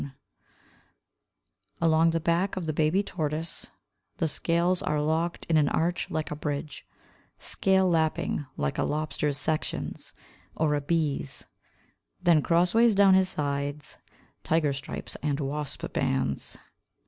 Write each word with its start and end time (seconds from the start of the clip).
TORTOISE 0.01 0.13
SHELL 1.79 1.87
Along 1.87 2.09
the 2.09 2.19
back 2.19 2.55
of 2.57 2.65
the 2.65 2.73
baby 2.73 3.03
tortoise 3.03 3.67
The 4.17 4.27
scales 4.27 4.81
are 4.81 4.99
locked 4.99 5.45
in 5.45 5.57
an 5.57 5.69
arch 5.69 6.09
like 6.09 6.31
a 6.31 6.35
bridge, 6.35 6.87
Scale 7.37 7.87
lapping, 7.87 8.47
like 8.57 8.79
a 8.79 8.83
lobster's 8.83 9.37
sections 9.37 10.13
Or 10.55 10.73
a 10.73 10.81
bee's. 10.81 11.45
Then 12.19 12.41
crossways 12.41 12.95
down 12.95 13.13
his 13.13 13.29
sides 13.29 13.97
Tiger 14.43 14.73
stripes 14.73 15.17
and 15.17 15.39
wasp 15.39 15.85
bands. 15.93 16.57